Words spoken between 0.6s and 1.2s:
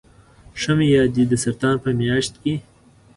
مې یاد